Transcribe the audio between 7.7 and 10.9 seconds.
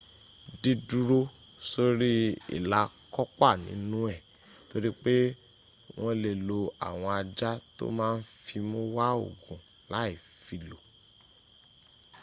to ma n fimu wa ogun lai filo